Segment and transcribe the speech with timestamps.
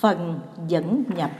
[0.00, 1.30] Phần dẫn nhập.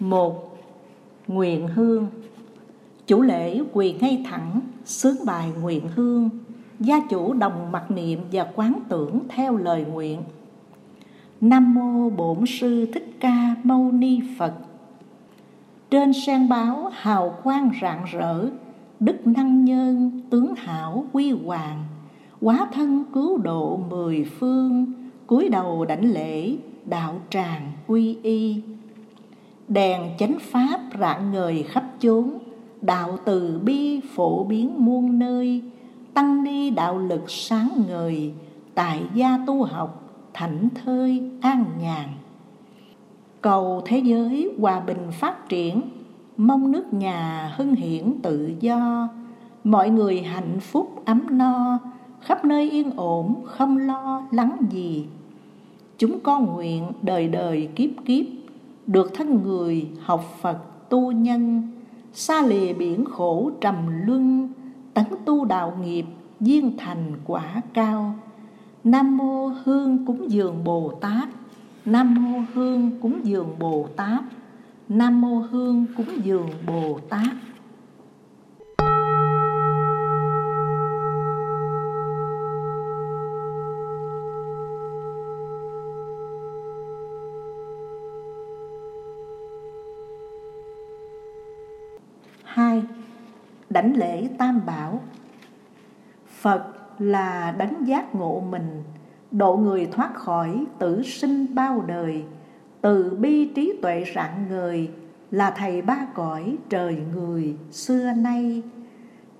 [0.00, 0.58] Một,
[1.28, 2.06] nguyện hương.
[3.06, 6.28] Chủ lễ quỳ ngay thẳng, sướng bài nguyện hương.
[6.80, 10.22] Gia chủ đồng mặc niệm và quán tưởng theo lời nguyện.
[11.40, 14.52] Nam mô bổn sư thích ca mâu ni phật.
[15.90, 18.48] Trên sen báo hào quang rạng rỡ,
[19.00, 21.84] đức năng nhân tướng hảo quy hoàng.
[22.40, 24.92] Quá thân cứu độ mười phương,
[25.26, 28.62] cúi đầu đảnh lễ đạo tràng quy y
[29.68, 32.38] đèn chánh pháp rạng ngời khắp chốn,
[32.82, 35.62] đạo từ bi phổ biến muôn nơi,
[36.14, 38.32] tăng ni đạo lực sáng ngời,
[38.74, 40.02] tại gia tu học,
[40.34, 42.08] thảnh thơi, an nhàn.
[43.40, 45.80] Cầu thế giới hòa bình phát triển,
[46.36, 49.08] mong nước nhà hưng hiển tự do,
[49.64, 51.78] mọi người hạnh phúc ấm no,
[52.20, 55.06] khắp nơi yên ổn, không lo lắng gì.
[55.98, 58.26] Chúng con nguyện đời đời kiếp kiếp
[58.86, 61.62] được thân người học Phật tu nhân
[62.12, 64.48] xa lìa biển khổ trầm luân
[64.94, 66.04] tấn tu đạo nghiệp
[66.40, 68.14] duyên thành quả cao.
[68.84, 71.28] Nam mô hương cúng dường bồ tát.
[71.84, 74.24] Nam mô hương cúng dường bồ tát.
[74.88, 77.26] Nam mô hương cúng dường bồ tát.
[92.56, 92.82] Hai
[93.70, 95.00] đảnh lễ tam bảo.
[96.26, 98.82] Phật là đánh giác ngộ mình,
[99.30, 102.24] độ người thoát khỏi tử sinh bao đời,
[102.80, 104.90] từ bi trí tuệ rạng người
[105.30, 108.62] là thầy ba cõi trời người xưa nay.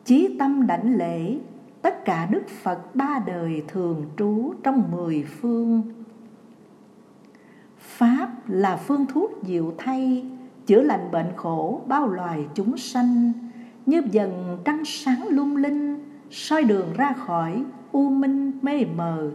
[0.05, 1.39] Chí tâm đảnh lễ,
[1.83, 5.83] tất cả đức phật ba đời thường trú trong mười phương.
[7.79, 10.25] Pháp là phương thuốc diệu thay
[10.67, 13.33] chữa lành bệnh khổ, bao loài chúng sanh,
[13.87, 15.99] như dần trăng sáng lung linh,
[16.31, 19.31] soi đường ra khỏi u minh mê mờ,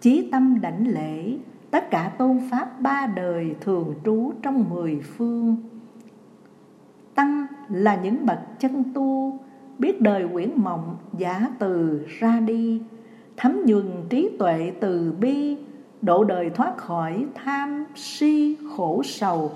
[0.00, 1.36] chí tâm đảnh lễ,
[1.70, 5.56] tất cả tôn pháp ba đời thường trú trong mười phương.
[7.14, 9.38] Tăng là những bậc chân tu,
[9.78, 12.82] biết đời quyển mộng giả từ ra đi,
[13.36, 15.56] thấm nhuần trí tuệ từ bi,
[16.02, 19.52] độ đời thoát khỏi tham, si, khổ, sầu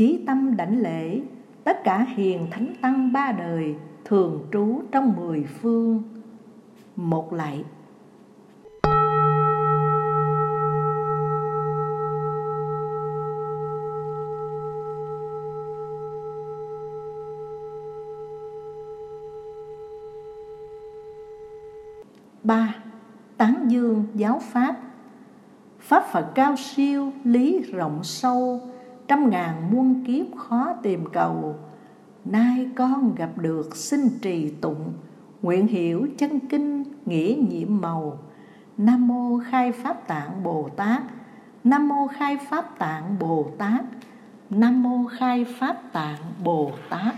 [0.00, 1.20] chí tâm đảnh lễ,
[1.64, 3.74] tất cả hiền thánh tăng ba đời
[4.04, 6.02] thường trú trong mười phương.
[6.96, 7.64] Một lạy
[22.42, 22.74] ba,
[23.36, 24.76] tán dương giáo pháp.
[25.78, 28.60] Pháp phật cao siêu, lý rộng sâu
[29.10, 31.54] trăm ngàn muôn kiếp khó tìm cầu.
[32.24, 34.92] Nay con gặp được xin trì tụng,
[35.42, 38.18] nguyện hiểu chân kinh nghĩa nhiệm màu.
[38.76, 41.02] Nam mô khai pháp tạng bồ tát.
[41.64, 43.84] Nam mô khai pháp tạng bồ tát.
[44.50, 47.14] Nam mô khai pháp tạng bồ tát.